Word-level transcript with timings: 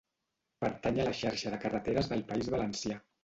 Pertany 0.63 1.01
a 1.03 1.05
la 1.09 1.13
Xarxa 1.19 1.53
de 1.55 1.59
carreteres 1.65 2.11
del 2.15 2.25
País 2.33 2.51
Valencià. 2.57 2.99